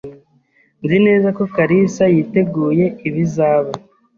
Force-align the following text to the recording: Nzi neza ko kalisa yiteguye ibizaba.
Nzi 0.83 0.97
neza 1.07 1.27
ko 1.37 1.43
kalisa 1.55 2.03
yiteguye 2.13 2.85
ibizaba. 3.07 3.71